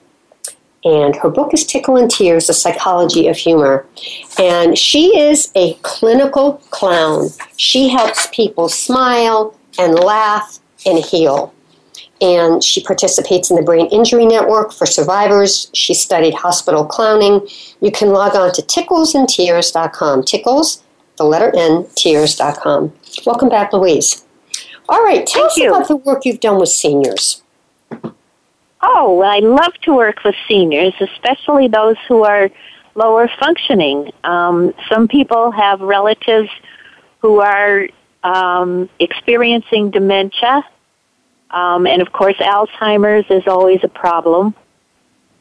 and 0.83 1.15
her 1.17 1.29
book 1.29 1.53
is 1.53 1.65
Tickle 1.65 1.97
and 1.97 2.09
Tears 2.09 2.47
The 2.47 2.53
Psychology 2.53 3.27
of 3.27 3.37
Humor. 3.37 3.85
And 4.39 4.77
she 4.77 5.17
is 5.19 5.51
a 5.55 5.73
clinical 5.83 6.53
clown. 6.71 7.29
She 7.57 7.89
helps 7.89 8.27
people 8.31 8.67
smile 8.69 9.55
and 9.77 9.93
laugh 9.95 10.59
and 10.85 10.97
heal. 11.03 11.53
and 12.21 12.63
she 12.63 12.83
participates 12.83 13.49
in 13.49 13.55
the 13.55 13.63
Brain 13.63 13.87
Injury 13.87 14.25
Network 14.27 14.71
for 14.71 14.85
survivors. 14.85 15.71
She 15.73 15.93
studied 15.95 16.35
hospital 16.35 16.85
clowning. 16.85 17.47
You 17.81 17.91
can 17.91 18.09
log 18.09 18.35
on 18.35 18.51
to 18.53 18.61
ticklesandtears.com. 18.61 20.23
Tickles, 20.23 20.83
the 21.17 21.23
letter 21.23 21.51
N, 21.55 21.87
tears.com. 21.95 22.93
Welcome 23.25 23.49
back, 23.49 23.73
Louise. 23.73 24.23
All 24.87 25.03
right, 25.03 25.25
tell 25.25 25.43
Thank 25.43 25.51
us 25.51 25.57
you. 25.57 25.69
about 25.73 25.87
the 25.87 25.95
work 25.95 26.25
you've 26.25 26.39
done 26.39 26.59
with 26.59 26.69
seniors. 26.69 27.41
Oh, 28.81 29.15
well, 29.15 29.29
I 29.29 29.39
love 29.39 29.73
to 29.83 29.95
work 29.95 30.23
with 30.23 30.35
seniors, 30.47 30.93
especially 30.99 31.67
those 31.67 31.97
who 32.07 32.23
are 32.23 32.49
lower 32.95 33.29
functioning. 33.39 34.11
Um, 34.23 34.73
some 34.89 35.07
people 35.07 35.51
have 35.51 35.81
relatives 35.81 36.49
who 37.19 37.39
are 37.41 37.87
um, 38.23 38.89
experiencing 38.99 39.91
dementia, 39.91 40.63
um, 41.51 41.85
and 41.85 42.01
of 42.01 42.11
course, 42.11 42.37
Alzheimer's 42.37 43.25
is 43.29 43.43
always 43.47 43.79
a 43.83 43.87
problem. 43.87 44.55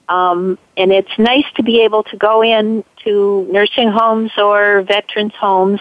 Um, 0.09 0.59
and 0.77 0.91
it's 0.91 1.19
nice 1.19 1.45
to 1.55 1.63
be 1.63 1.83
able 1.83 2.03
to 2.05 2.17
go 2.17 2.43
in 2.43 2.85
to 3.05 3.49
nursing 3.51 3.91
homes 3.91 4.33
or 4.37 4.83
veterans' 4.83 5.35
homes 5.39 5.81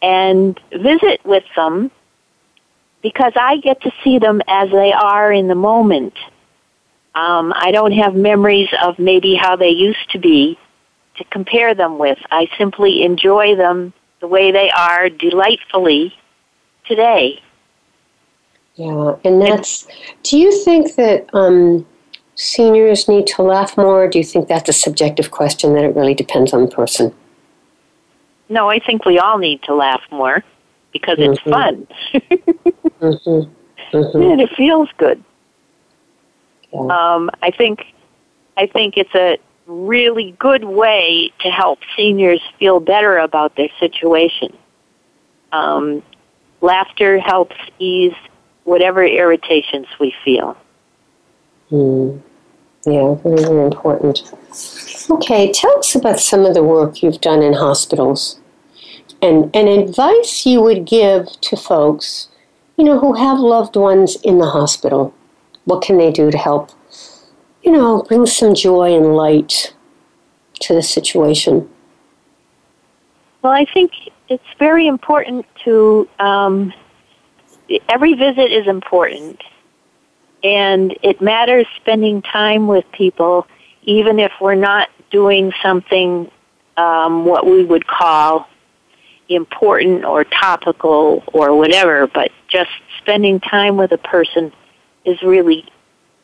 and 0.00 0.58
visit 0.70 1.20
with 1.24 1.42
them 1.56 1.90
because 3.02 3.32
I 3.34 3.56
get 3.58 3.80
to 3.82 3.90
see 4.04 4.20
them 4.20 4.40
as 4.46 4.70
they 4.70 4.92
are 4.92 5.32
in 5.32 5.48
the 5.48 5.56
moment. 5.56 6.14
Um, 7.14 7.52
I 7.56 7.70
don't 7.72 7.92
have 7.92 8.14
memories 8.14 8.68
of 8.82 8.98
maybe 8.98 9.34
how 9.34 9.56
they 9.56 9.70
used 9.70 10.10
to 10.12 10.18
be 10.18 10.58
to 11.16 11.24
compare 11.24 11.74
them 11.74 11.98
with. 11.98 12.18
I 12.30 12.48
simply 12.56 13.02
enjoy 13.02 13.56
them 13.56 13.92
the 14.20 14.28
way 14.28 14.52
they 14.52 14.70
are 14.70 15.08
delightfully 15.08 16.14
today. 16.86 17.40
Yeah, 18.76 19.16
and 19.24 19.42
that's. 19.42 19.88
Do 20.22 20.38
you 20.38 20.52
think 20.64 20.94
that 20.94 21.28
um, 21.32 21.84
seniors 22.36 23.08
need 23.08 23.26
to 23.28 23.42
laugh 23.42 23.76
more? 23.76 24.04
Or 24.04 24.08
do 24.08 24.18
you 24.18 24.24
think 24.24 24.46
that's 24.46 24.68
a 24.68 24.72
subjective 24.72 25.32
question 25.32 25.74
that 25.74 25.82
it 25.84 25.96
really 25.96 26.14
depends 26.14 26.52
on 26.52 26.62
the 26.62 26.70
person? 26.70 27.12
No, 28.48 28.70
I 28.70 28.78
think 28.78 29.04
we 29.04 29.18
all 29.18 29.38
need 29.38 29.62
to 29.64 29.74
laugh 29.74 30.02
more 30.10 30.44
because 30.92 31.18
it's 31.18 31.38
Mhm. 31.40 31.50
fun 31.50 31.86
Mm-hmm. 33.00 33.96
Mm-hmm. 33.96 34.22
and 34.22 34.40
it 34.40 34.50
feels 34.56 34.88
good. 34.96 35.22
Yeah. 36.72 36.80
Um, 36.80 37.30
I 37.42 37.50
think 37.50 37.84
I 38.56 38.66
think 38.66 38.96
it's 38.96 39.14
a 39.14 39.38
really 39.66 40.34
good 40.38 40.64
way 40.64 41.32
to 41.40 41.50
help 41.50 41.78
seniors 41.96 42.40
feel 42.58 42.80
better 42.80 43.18
about 43.18 43.56
their 43.56 43.68
situation. 43.78 44.56
Um, 45.52 46.02
laughter 46.60 47.18
helps 47.18 47.56
ease 47.78 48.14
whatever 48.64 49.04
irritations 49.04 49.86
we 50.00 50.14
feel. 50.24 50.56
Mm. 51.70 52.20
Yeah, 52.86 53.14
very, 53.22 53.42
very 53.42 53.64
important. 53.66 54.32
Okay, 55.10 55.52
tell 55.52 55.78
us 55.78 55.94
about 55.94 56.20
some 56.20 56.44
of 56.44 56.54
the 56.54 56.62
work 56.62 57.02
you've 57.02 57.20
done 57.20 57.42
in 57.42 57.54
hospitals 57.54 58.40
and, 59.20 59.54
and 59.54 59.68
advice 59.68 60.46
you 60.46 60.60
would 60.62 60.86
give 60.86 61.26
to 61.40 61.56
folks, 61.56 62.28
you 62.76 62.84
know, 62.84 62.98
who 62.98 63.14
have 63.14 63.38
loved 63.38 63.76
ones 63.76 64.16
in 64.22 64.38
the 64.38 64.50
hospital. 64.50 65.14
What 65.68 65.82
can 65.82 65.98
they 65.98 66.10
do 66.10 66.30
to 66.30 66.38
help, 66.38 66.70
you 67.62 67.72
know, 67.72 68.02
bring 68.08 68.24
some 68.24 68.54
joy 68.54 68.96
and 68.96 69.14
light 69.14 69.74
to 70.60 70.72
the 70.72 70.82
situation? 70.82 71.68
Well, 73.42 73.52
I 73.52 73.66
think 73.66 73.92
it's 74.30 74.42
very 74.58 74.86
important 74.86 75.44
to. 75.64 76.08
Um, 76.18 76.72
every 77.90 78.14
visit 78.14 78.50
is 78.50 78.66
important, 78.66 79.42
and 80.42 80.96
it 81.02 81.20
matters 81.20 81.66
spending 81.76 82.22
time 82.22 82.66
with 82.66 82.90
people, 82.92 83.46
even 83.82 84.18
if 84.18 84.32
we're 84.40 84.54
not 84.54 84.88
doing 85.10 85.52
something 85.62 86.30
um, 86.78 87.26
what 87.26 87.44
we 87.44 87.62
would 87.62 87.86
call 87.86 88.48
important 89.28 90.06
or 90.06 90.24
topical 90.24 91.22
or 91.34 91.54
whatever. 91.54 92.06
But 92.06 92.32
just 92.48 92.70
spending 93.02 93.38
time 93.38 93.76
with 93.76 93.92
a 93.92 93.98
person 93.98 94.50
is 95.04 95.20
really 95.22 95.64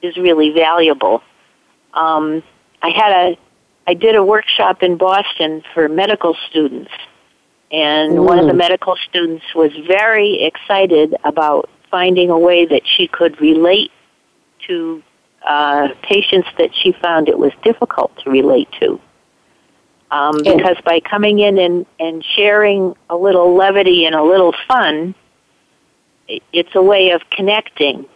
is 0.03 0.17
really 0.17 0.51
valuable. 0.51 1.23
Um, 1.95 2.43
I 2.83 2.91
had 2.91 3.13
a 3.13 3.39
I 3.87 3.95
did 3.95 4.17
a 4.17 4.25
workshop 4.25 4.83
in 4.83 4.97
Boston 4.97 5.63
for 5.75 5.89
medical 5.89 6.37
students, 6.49 6.91
and 7.71 8.25
one 8.25 8.39
of 8.39 8.47
the 8.47 8.53
Mm. 8.53 8.59
medical 8.59 8.97
students 9.09 9.45
was 9.55 9.73
very 9.87 10.43
excited 10.43 11.15
about 11.25 11.69
finding 11.91 12.31
a 12.31 12.39
way 12.39 12.65
that 12.65 12.83
she 12.87 13.07
could 13.07 13.41
relate 13.41 13.93
to 14.67 15.03
uh, 15.47 15.89
patients 16.03 16.49
that 16.57 16.71
she 16.75 16.93
found 16.93 17.29
it 17.29 17.39
was 17.39 17.53
difficult 17.63 18.11
to 18.25 18.31
relate 18.31 18.69
to. 18.81 18.99
Um, 20.11 20.37
because 20.43 20.77
by 20.85 21.01
coming 21.01 21.41
in 21.41 21.59
and, 21.59 21.87
and 21.99 22.25
sharing 22.25 22.95
a 23.11 23.17
little 23.17 23.55
levity 23.55 24.07
and 24.07 24.15
a 24.15 24.23
little 24.23 24.55
fun, 24.67 25.15
it's 26.29 26.75
a 26.75 26.83
way 26.83 27.11
of 27.11 27.21
connecting 27.31 28.07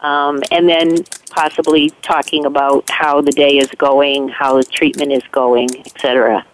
um, 0.00 0.42
and 0.50 0.68
then 0.68 1.04
possibly 1.30 1.90
talking 2.02 2.44
about 2.44 2.88
how 2.90 3.20
the 3.20 3.32
day 3.32 3.58
is 3.58 3.68
going, 3.78 4.28
how 4.28 4.56
the 4.56 4.64
treatment 4.64 5.12
is 5.12 5.22
going, 5.32 5.68
etc. 5.80 6.44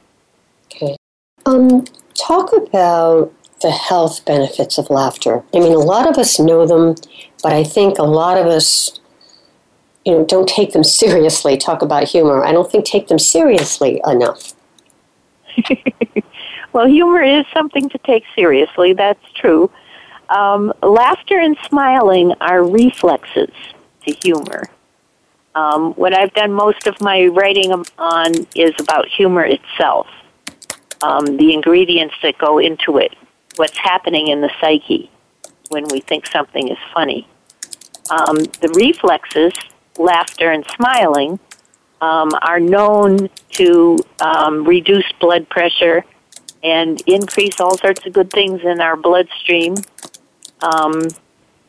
Okay. 0.66 0.96
Um, 1.46 1.84
talk 2.14 2.52
about 2.52 3.32
the 3.62 3.70
health 3.70 4.24
benefits 4.24 4.78
of 4.78 4.90
laughter. 4.90 5.42
I 5.54 5.60
mean, 5.60 5.72
a 5.72 5.78
lot 5.78 6.08
of 6.08 6.18
us 6.18 6.38
know 6.38 6.66
them, 6.66 6.96
but 7.42 7.52
I 7.52 7.64
think 7.64 7.98
a 7.98 8.02
lot 8.02 8.36
of 8.38 8.46
us, 8.46 9.00
you 10.04 10.12
know, 10.12 10.24
don't 10.24 10.48
take 10.48 10.72
them 10.72 10.84
seriously. 11.02 11.56
Talk 11.56 11.82
about 11.82 12.04
humor. 12.04 12.44
I 12.44 12.52
don't 12.52 12.70
think 12.70 12.84
take 12.84 13.08
them 13.08 13.18
seriously 13.18 14.00
enough. 14.06 14.54
Well, 16.74 16.88
humor 16.88 17.22
is 17.22 17.46
something 17.54 17.88
to 17.90 17.98
take 17.98 18.24
seriously, 18.34 18.94
that's 18.94 19.24
true. 19.36 19.70
Um, 20.34 20.72
laughter 20.82 21.38
and 21.38 21.56
smiling 21.68 22.32
are 22.40 22.64
reflexes 22.64 23.54
to 24.04 24.16
humor. 24.22 24.64
Um, 25.54 25.92
what 25.92 26.12
I've 26.12 26.34
done 26.34 26.52
most 26.52 26.88
of 26.88 27.00
my 27.00 27.26
writing 27.26 27.72
on 27.98 28.32
is 28.56 28.72
about 28.80 29.06
humor 29.06 29.44
itself, 29.44 30.08
um, 31.02 31.36
the 31.36 31.54
ingredients 31.54 32.16
that 32.24 32.36
go 32.38 32.58
into 32.58 32.98
it, 32.98 33.14
what's 33.54 33.78
happening 33.78 34.26
in 34.26 34.40
the 34.40 34.50
psyche 34.60 35.08
when 35.68 35.84
we 35.92 36.00
think 36.00 36.26
something 36.26 36.66
is 36.68 36.78
funny. 36.92 37.28
Um, 38.10 38.38
the 38.38 38.72
reflexes, 38.74 39.52
laughter 39.98 40.50
and 40.50 40.66
smiling, 40.74 41.38
um, 42.00 42.30
are 42.42 42.58
known 42.58 43.30
to 43.50 43.98
um, 44.20 44.64
reduce 44.64 45.10
blood 45.20 45.48
pressure 45.48 46.04
and 46.64 47.00
increase 47.06 47.60
all 47.60 47.78
sorts 47.78 48.04
of 48.04 48.12
good 48.12 48.30
things 48.30 48.62
in 48.64 48.80
our 48.80 48.96
bloodstream. 48.96 49.76
Um, 50.64 51.02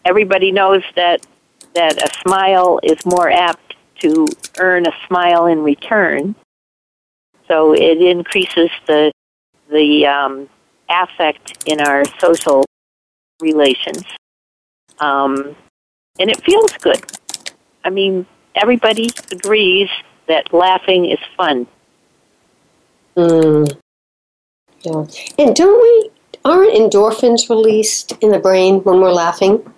everybody 0.06 0.52
knows 0.52 0.84
that 0.96 1.26
that 1.74 2.02
a 2.02 2.10
smile 2.22 2.80
is 2.84 3.06
more 3.06 3.30
apt 3.30 3.76
to 4.00 4.28
earn 4.60 4.88
a 4.88 4.94
smile 5.08 5.46
in 5.48 5.62
return. 5.62 6.36
So 7.48 7.74
it 7.74 8.02
increases 8.02 8.70
the 8.88 9.12
the 9.70 10.06
um, 10.06 10.50
affect 10.90 11.64
in 11.66 11.82
our 11.82 12.06
social 12.20 12.64
relations, 13.42 14.04
um, 15.00 15.56
and 16.20 16.30
it 16.30 16.44
feels 16.44 16.72
good. 16.78 17.04
I 17.84 17.90
mean, 17.90 18.26
everybody 18.56 19.10
agrees 19.32 19.90
that 20.28 20.54
laughing 20.54 21.06
is 21.06 21.20
fun. 21.36 21.68
Mm. 23.16 23.78
Yeah. 24.82 25.06
And 25.40 25.56
don't 25.56 25.82
we, 25.82 25.95
aren't 26.46 26.74
endorphins 26.74 27.50
released 27.50 28.14
in 28.22 28.32
the 28.32 28.40
brain 28.40 28.76
when 28.84 29.02
we're 29.02 29.12
laughing? 29.12 29.74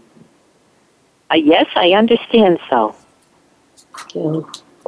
Uh, 1.32 1.36
yes, 1.36 1.66
I 1.76 1.92
understand 1.94 2.60
so. 2.70 2.96
Yeah. 4.14 4.42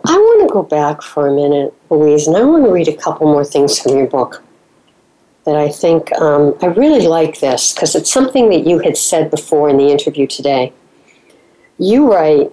I 0.06 0.18
want 0.18 0.48
to 0.48 0.54
go 0.54 0.63
back 0.63 1.02
for 1.02 1.28
a 1.28 1.34
minute, 1.34 1.74
Louise, 1.89 2.28
and 2.28 2.38
I 2.38 2.44
want 2.44 2.65
to 2.65 2.72
read 2.72 2.88
a 2.88 2.96
couple 2.96 3.28
more 3.28 3.44
things 3.44 3.80
from 3.80 3.98
your 3.98 4.08
book 4.08 4.44
that 5.46 5.56
I 5.56 5.70
think 5.70 6.12
um, 6.13 6.56
I 6.62 6.68
really 6.68 7.08
like 7.08 7.39
this 7.39 7.74
because 7.74 7.96
it's 7.96 8.12
something 8.12 8.50
that 8.50 8.68
you 8.68 8.80
had 8.80 8.96
said 8.98 9.32
before 9.32 9.70
in 9.70 9.78
the 9.78 9.89
interview 9.89 10.28
today. 10.28 10.72
You 11.80 12.12
write, 12.13 12.52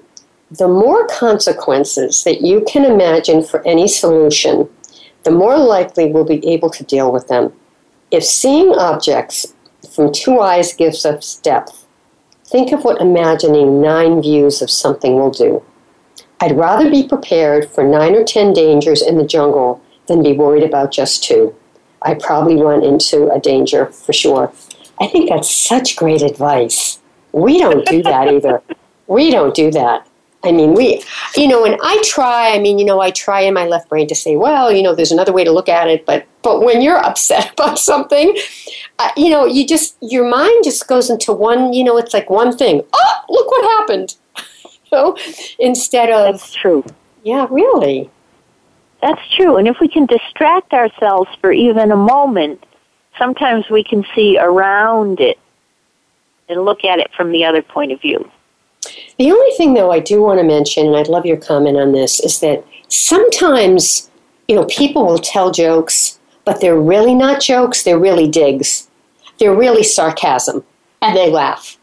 the 0.50 0.68
more 0.68 1.06
consequences 1.08 2.24
that 2.24 2.40
you 2.40 2.64
can 2.66 2.84
imagine 2.84 3.42
for 3.42 3.64
any 3.66 3.88
solution, 3.88 4.68
the 5.24 5.30
more 5.30 5.58
likely 5.58 6.10
we'll 6.10 6.24
be 6.24 6.46
able 6.48 6.70
to 6.70 6.84
deal 6.84 7.12
with 7.12 7.28
them. 7.28 7.52
If 8.10 8.24
seeing 8.24 8.72
objects 8.72 9.54
from 9.90 10.12
two 10.12 10.38
eyes 10.40 10.72
gives 10.72 11.04
us 11.04 11.36
depth, 11.38 11.86
think 12.44 12.72
of 12.72 12.84
what 12.84 13.00
imagining 13.00 13.80
nine 13.80 14.22
views 14.22 14.62
of 14.62 14.70
something 14.70 15.16
will 15.16 15.32
do. 15.32 15.62
I'd 16.40 16.56
rather 16.56 16.88
be 16.90 17.08
prepared 17.08 17.70
for 17.70 17.82
nine 17.82 18.14
or 18.14 18.22
ten 18.22 18.52
dangers 18.52 19.02
in 19.02 19.16
the 19.16 19.26
jungle 19.26 19.82
than 20.06 20.22
be 20.22 20.32
worried 20.34 20.62
about 20.62 20.92
just 20.92 21.24
two. 21.24 21.54
I 22.02 22.14
probably 22.14 22.62
run 22.62 22.84
into 22.84 23.28
a 23.30 23.40
danger 23.40 23.86
for 23.86 24.12
sure. 24.12 24.52
I 25.00 25.08
think 25.08 25.28
that's 25.28 25.50
such 25.50 25.96
great 25.96 26.22
advice. 26.22 27.00
We 27.32 27.58
don't 27.58 27.86
do 27.86 28.02
that 28.02 28.28
either. 28.28 28.62
We 29.08 29.30
don't 29.30 29.54
do 29.54 29.70
that. 29.70 30.05
I 30.46 30.52
mean, 30.52 30.74
we, 30.74 31.02
you 31.36 31.48
know, 31.48 31.64
and 31.64 31.76
I 31.82 32.00
try. 32.04 32.54
I 32.54 32.58
mean, 32.58 32.78
you 32.78 32.84
know, 32.84 33.00
I 33.00 33.10
try 33.10 33.40
in 33.40 33.54
my 33.54 33.66
left 33.66 33.88
brain 33.88 34.06
to 34.08 34.14
say, 34.14 34.36
well, 34.36 34.72
you 34.72 34.82
know, 34.82 34.94
there's 34.94 35.12
another 35.12 35.32
way 35.32 35.44
to 35.44 35.52
look 35.52 35.68
at 35.68 35.88
it. 35.88 36.06
But 36.06 36.26
but 36.42 36.62
when 36.62 36.80
you're 36.82 36.98
upset 37.04 37.52
about 37.52 37.78
something, 37.78 38.36
uh, 38.98 39.10
you 39.16 39.30
know, 39.30 39.44
you 39.44 39.66
just 39.66 39.96
your 40.00 40.28
mind 40.28 40.64
just 40.64 40.86
goes 40.86 41.10
into 41.10 41.32
one. 41.32 41.72
You 41.72 41.84
know, 41.84 41.96
it's 41.98 42.14
like 42.14 42.30
one 42.30 42.56
thing. 42.56 42.82
Oh, 42.92 43.14
look 43.28 43.50
what 43.50 43.64
happened. 43.78 44.16
you 44.64 44.80
know, 44.92 45.16
instead 45.58 46.10
of 46.10 46.34
That's 46.34 46.52
true. 46.54 46.84
yeah, 47.22 47.46
really. 47.50 48.10
That's 49.02 49.20
true. 49.36 49.56
And 49.56 49.68
if 49.68 49.76
we 49.80 49.88
can 49.88 50.06
distract 50.06 50.72
ourselves 50.72 51.28
for 51.40 51.52
even 51.52 51.92
a 51.92 51.96
moment, 51.96 52.64
sometimes 53.18 53.68
we 53.70 53.84
can 53.84 54.04
see 54.14 54.38
around 54.38 55.20
it 55.20 55.38
and 56.48 56.64
look 56.64 56.84
at 56.84 56.98
it 56.98 57.10
from 57.16 57.32
the 57.32 57.44
other 57.44 57.62
point 57.62 57.92
of 57.92 58.00
view. 58.00 58.30
The 59.18 59.30
only 59.30 59.50
thing, 59.56 59.74
though, 59.74 59.92
I 59.92 60.00
do 60.00 60.22
want 60.22 60.38
to 60.40 60.44
mention, 60.44 60.86
and 60.86 60.96
I'd 60.96 61.08
love 61.08 61.26
your 61.26 61.36
comment 61.36 61.76
on 61.76 61.92
this, 61.92 62.20
is 62.20 62.40
that 62.40 62.64
sometimes, 62.88 64.10
you 64.48 64.56
know, 64.56 64.66
people 64.66 65.06
will 65.06 65.18
tell 65.18 65.50
jokes, 65.50 66.18
but 66.44 66.60
they're 66.60 66.80
really 66.80 67.14
not 67.14 67.40
jokes, 67.40 67.82
they're 67.82 67.98
really 67.98 68.28
digs. 68.28 68.88
They're 69.38 69.54
really 69.54 69.82
sarcasm, 69.82 70.64
and 71.02 71.16
they 71.16 71.30
laugh. 71.30 71.76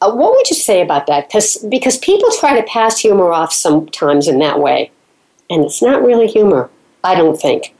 Uh, 0.00 0.12
what 0.14 0.32
would 0.32 0.48
you 0.48 0.56
say 0.56 0.82
about 0.82 1.06
that? 1.06 1.30
Cause, 1.30 1.58
because 1.68 1.98
people 1.98 2.30
try 2.38 2.58
to 2.58 2.66
pass 2.66 2.98
humor 2.98 3.32
off 3.32 3.52
sometimes 3.52 4.28
in 4.28 4.38
that 4.38 4.60
way, 4.60 4.90
and 5.50 5.64
it's 5.64 5.82
not 5.82 6.02
really 6.02 6.26
humor, 6.26 6.70
I 7.04 7.14
don't 7.14 7.40
think. 7.40 7.74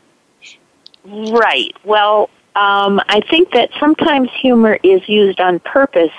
Right. 1.05 1.75
Well, 1.85 2.31
um, 2.57 3.01
I 3.09 3.21
think 3.31 3.53
that 3.53 3.71
sometimes 3.79 4.31
humor 4.41 4.79
is 4.83 5.07
used 5.09 5.41
on 5.41 5.61
purpose 5.61 6.13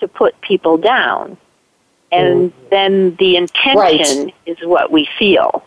to 0.00 0.08
put 0.08 0.38
people 0.40 0.76
down. 0.76 1.36
And 2.14 2.52
then 2.70 3.16
the 3.18 3.36
intention 3.36 4.26
Right. 4.26 4.34
is 4.46 4.58
what 4.64 4.90
we 4.90 5.08
feel. 5.18 5.64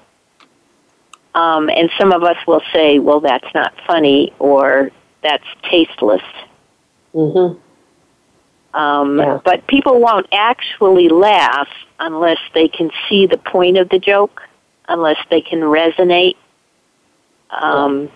Um, 1.36 1.70
and 1.70 1.90
some 2.00 2.12
of 2.12 2.24
us 2.24 2.38
will 2.48 2.62
say, 2.74 3.00
well, 3.00 3.20
that's 3.20 3.48
not 3.54 3.74
funny 3.86 4.34
or 4.40 4.92
that's 5.22 5.46
tasteless. 5.70 6.22
hmm 7.14 7.54
Um, 8.74 9.20
Yeah. 9.20 9.40
But 9.44 9.66
people 9.68 10.00
won't 10.00 10.28
actually 10.32 11.10
laugh 11.10 11.70
unless 12.00 12.40
they 12.54 12.68
can 12.68 12.92
see 13.08 13.26
the 13.26 13.38
point 13.38 13.78
of 13.78 13.90
the 13.90 14.00
joke, 14.00 14.42
unless 14.88 15.18
they 15.30 15.42
can 15.42 15.62
resonate. 15.62 16.36
Um, 17.50 18.10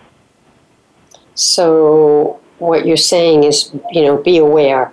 So, 1.33 2.39
what 2.59 2.85
you're 2.85 2.97
saying 2.97 3.43
is, 3.45 3.71
you 3.91 4.03
know, 4.03 4.17
be 4.17 4.37
aware 4.37 4.91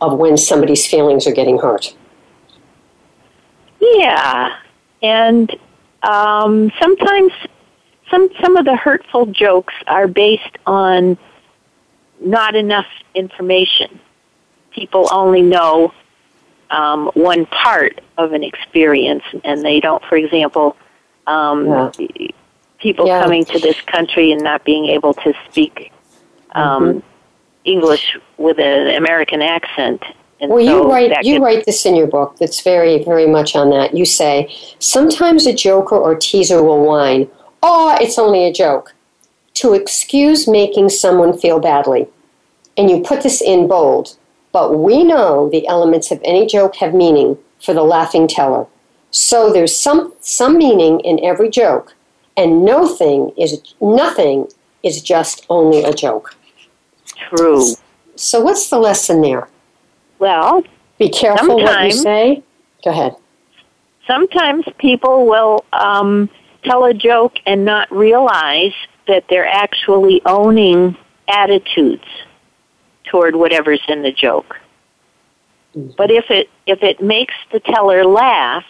of 0.00 0.16
when 0.16 0.36
somebody's 0.36 0.86
feelings 0.86 1.26
are 1.26 1.32
getting 1.32 1.58
hurt. 1.58 1.94
Yeah, 4.10 4.56
and 5.02 5.56
um, 6.02 6.72
sometimes 6.80 7.32
some 8.10 8.28
some 8.42 8.56
of 8.56 8.64
the 8.64 8.74
hurtful 8.76 9.26
jokes 9.26 9.74
are 9.86 10.08
based 10.08 10.56
on 10.66 11.16
not 12.20 12.54
enough 12.56 12.86
information. 13.14 14.00
People 14.72 15.08
only 15.12 15.42
know 15.42 15.92
um, 16.70 17.10
one 17.14 17.46
part 17.46 18.00
of 18.18 18.32
an 18.32 18.42
experience, 18.42 19.22
and 19.44 19.64
they 19.64 19.78
don't. 19.80 20.02
For 20.04 20.16
example, 20.16 20.76
um, 21.26 21.66
Yeah. 21.66 21.90
people 22.78 23.06
Yeah. 23.06 23.20
coming 23.22 23.44
to 23.46 23.58
this 23.60 23.80
country 23.82 24.32
and 24.32 24.42
not 24.42 24.64
being 24.64 24.86
able 24.86 25.14
to 25.14 25.32
speak 25.48 25.92
um, 26.54 26.82
Mm-hmm. 26.82 26.98
English 27.64 28.18
with 28.38 28.58
an 28.58 28.96
American 28.96 29.40
accent. 29.42 30.02
And 30.40 30.50
Well, 30.50 30.64
so 30.64 30.70
you 30.70 30.90
write 30.90 31.24
you 31.24 31.38
write 31.38 31.66
this 31.66 31.84
in 31.84 31.94
your 31.94 32.06
book. 32.06 32.36
That's 32.38 32.60
very 32.62 33.04
very 33.04 33.26
much 33.26 33.54
on 33.54 33.70
that. 33.70 33.96
You 33.96 34.04
say 34.04 34.52
sometimes 34.78 35.46
a 35.46 35.52
joker 35.52 35.96
or 35.96 36.14
teaser 36.14 36.62
will 36.62 36.82
whine, 36.82 37.28
"Oh, 37.62 37.96
it's 38.00 38.18
only 38.18 38.44
a 38.46 38.52
joke," 38.52 38.94
to 39.54 39.74
excuse 39.74 40.48
making 40.48 40.88
someone 40.88 41.36
feel 41.36 41.58
badly, 41.60 42.08
and 42.76 42.90
you 42.90 43.00
put 43.00 43.22
this 43.22 43.42
in 43.42 43.68
bold. 43.68 44.16
But 44.52 44.78
we 44.78 45.04
know 45.04 45.48
the 45.50 45.66
elements 45.68 46.10
of 46.10 46.20
any 46.24 46.46
joke 46.46 46.76
have 46.76 46.94
meaning 46.94 47.38
for 47.60 47.74
the 47.74 47.84
laughing 47.84 48.26
teller. 48.26 48.66
So 49.10 49.52
there's 49.52 49.76
some 49.76 50.14
some 50.20 50.56
meaning 50.56 51.00
in 51.00 51.22
every 51.22 51.50
joke, 51.50 51.94
and 52.36 52.64
nothing 52.64 53.32
is 53.36 53.60
nothing 53.80 54.48
is 54.82 55.02
just 55.02 55.44
only 55.50 55.84
a 55.84 55.92
joke. 55.92 56.34
true. 57.36 57.74
So 58.16 58.40
what's 58.40 58.70
the 58.70 58.78
lesson 58.78 59.20
there? 59.20 59.48
Well, 60.20 60.62
Be 60.98 61.08
careful 61.08 61.56
what 61.56 61.84
you 61.84 61.92
say. 61.92 62.42
Go 62.84 62.90
ahead. 62.90 63.16
sometimes 64.06 64.64
people 64.78 65.26
will 65.26 65.64
um, 65.72 66.28
tell 66.62 66.84
a 66.84 66.94
joke 66.94 67.38
and 67.46 67.64
not 67.64 67.90
realize 67.90 68.72
that 69.08 69.24
they're 69.28 69.48
actually 69.48 70.20
owning 70.26 70.96
attitudes 71.28 72.04
toward 73.04 73.34
whatever's 73.34 73.80
in 73.88 74.02
the 74.02 74.12
joke. 74.12 74.56
But 75.74 76.10
if 76.10 76.30
it 76.30 76.50
if 76.66 76.82
it 76.82 77.00
makes 77.00 77.34
the 77.52 77.60
teller 77.60 78.04
laugh, 78.04 78.64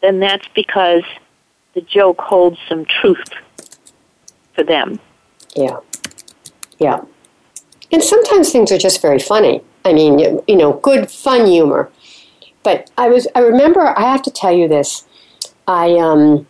then 0.00 0.20
that's 0.20 0.46
because 0.54 1.02
the 1.74 1.80
joke 1.80 2.20
holds 2.20 2.58
some 2.68 2.84
truth 2.84 3.30
for 4.54 4.62
them. 4.62 5.00
Yeah. 5.56 5.78
Yeah. 6.78 7.00
And 7.90 8.02
sometimes 8.02 8.52
things 8.52 8.70
are 8.72 8.78
just 8.78 9.00
very 9.00 9.18
funny. 9.18 9.62
I 9.84 9.92
mean, 9.92 10.18
you, 10.18 10.56
know, 10.56 10.74
good 10.74 11.10
fun 11.10 11.46
humor. 11.46 11.90
But 12.62 12.90
I 12.96 13.08
was 13.08 13.26
I 13.34 13.40
remember 13.40 13.80
I 13.98 14.02
have 14.02 14.22
to 14.22 14.30
tell 14.30 14.52
you 14.52 14.68
this. 14.68 15.06
I 15.66 15.96
um 15.98 16.46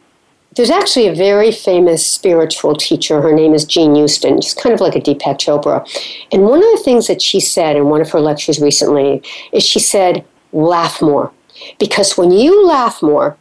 there's 0.54 0.70
actually 0.70 1.06
a 1.06 1.14
very 1.14 1.50
famous 1.50 2.06
spiritual 2.06 2.74
teacher. 2.74 3.22
Her 3.22 3.32
name 3.32 3.54
is 3.54 3.64
Jean 3.64 3.94
Houston. 3.94 4.40
She's 4.42 4.54
kind 4.54 4.74
of 4.74 4.80
like 4.80 4.94
a 4.94 5.00
Deepak 5.00 5.38
Chopra. 5.38 5.86
And 6.30 6.42
one 6.42 6.62
of 6.62 6.70
the 6.72 6.82
things 6.84 7.06
that 7.06 7.22
she 7.22 7.40
said 7.40 7.76
in 7.76 7.86
one 7.86 8.02
of 8.02 8.10
her 8.10 8.20
lectures 8.20 8.60
recently 8.60 9.22
is 9.52 9.62
she 9.62 9.78
said, 9.78 10.26
laugh 10.52 11.00
more. 11.00 11.32
Because 11.78 12.18
when 12.18 12.30
you 12.30 12.66
laugh 12.66 13.02
more, 13.02 13.38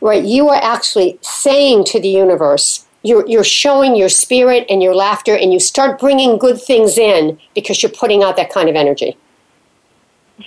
right, 0.00 0.24
you 0.24 0.48
are 0.48 0.62
actually 0.62 1.18
saying 1.20 1.84
to 1.86 2.00
the 2.00 2.08
universe, 2.08 2.86
you're, 3.02 3.28
you're 3.28 3.44
showing 3.44 3.94
your 3.94 4.08
spirit 4.08 4.64
and 4.70 4.82
your 4.82 4.94
laughter, 4.94 5.36
and 5.36 5.52
you 5.52 5.60
start 5.60 6.00
bringing 6.00 6.38
good 6.38 6.58
things 6.58 6.96
in 6.96 7.38
because 7.54 7.82
you're 7.82 7.92
putting 7.92 8.22
out 8.22 8.36
that 8.36 8.50
kind 8.50 8.70
of 8.70 8.74
energy. 8.76 9.18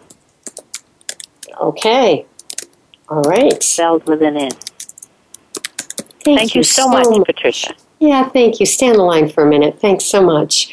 Okay, 1.60 2.24
all 3.08 3.22
right. 3.22 3.60
spelled 3.62 4.06
with 4.08 4.22
an 4.22 4.36
N. 4.36 4.50
Thank, 6.24 6.38
Thank 6.38 6.54
you 6.54 6.62
so 6.62 6.88
much, 6.88 7.06
Patricia. 7.26 7.74
Yeah, 8.00 8.28
thank 8.30 8.60
you. 8.60 8.66
Stay 8.66 8.88
on 8.88 8.96
the 8.96 9.02
line 9.02 9.28
for 9.28 9.44
a 9.44 9.48
minute. 9.48 9.78
Thanks 9.80 10.04
so 10.04 10.22
much. 10.24 10.72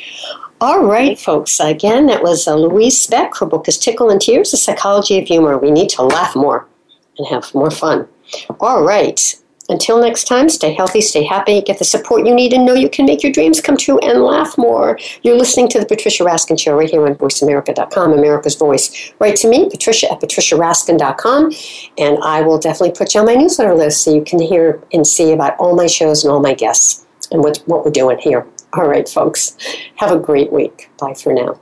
All 0.62 0.86
right, 0.86 1.20
folks. 1.20 1.60
Again, 1.60 2.06
that 2.06 2.22
was 2.24 2.48
uh, 2.48 2.56
Louise 2.56 3.02
Speck. 3.02 3.36
Her 3.38 3.46
book 3.48 3.68
is 3.68 3.78
Tickle 3.80 4.10
and 4.12 4.22
Tears, 4.22 4.52
The 4.52 4.58
Psychology 4.58 5.18
of 5.20 5.26
Humor. 5.28 5.58
We 5.58 5.72
need 5.72 5.90
to 5.90 6.04
laugh 6.04 6.36
more 6.36 6.68
and 7.22 7.28
have 7.28 7.54
more 7.54 7.72
fun. 7.72 8.08
All 8.60 8.84
right. 8.84 9.36
Until 9.70 10.02
next 10.02 10.26
time, 10.26 10.50
stay 10.50 10.74
healthy, 10.74 11.00
stay 11.00 11.24
happy, 11.24 11.62
get 11.62 11.80
the 11.80 11.86
support 11.86 12.26
you 12.26 12.36
need, 12.36 12.52
and 12.52 12.66
know 12.66 12.74
you 12.74 12.90
can 12.90 13.06
make 13.06 13.24
your 13.24 13.32
dreams 13.32 13.62
come 13.62 13.78
true 13.78 14.00
and 14.00 14.22
laugh 14.22 14.58
more. 14.58 15.00
You're 15.24 15.38
listening 15.38 15.70
to 15.70 15.80
The 15.80 15.86
Patricia 15.86 16.26
Raskin 16.26 16.60
Show 16.60 16.76
right 16.76 16.90
here 16.90 17.06
on 17.06 17.16
VoiceAmerica.com, 17.16 18.12
America's 18.12 18.56
Voice. 18.56 19.14
Write 19.20 19.38
to 19.38 19.48
me, 19.48 19.70
Patricia 19.70 20.12
at 20.12 20.20
patriciaraskin.com, 20.20 21.52
and 21.98 22.18
I 22.22 22.42
will 22.42 22.60
definitely 22.60 22.92
put 22.92 23.14
you 23.14 23.22
on 23.22 23.28
my 23.28 23.36
newsletter 23.36 23.76
list 23.76 24.04
so 24.04 24.14
you 24.14 24.26
can 24.26 24.42
hear 24.42 24.84
and 24.92 25.08
see 25.08 25.32
about 25.32 25.56
all 25.58 25.76
my 25.76 25.88
shows 25.88 26.26
and 26.26 26.34
all 26.34 26.42
my 26.42 26.54
guests 26.54 27.06
and 27.32 27.42
what, 27.42 27.60
what 27.66 27.86
we're 27.86 27.92
doing 27.92 28.18
here. 28.18 28.46
All 28.74 28.88
right, 28.88 29.08
folks. 29.08 29.56
Have 29.96 30.12
a 30.12 30.20
great 30.20 30.52
week. 30.52 30.90
Bye 30.98 31.14
for 31.14 31.34
now. 31.34 31.62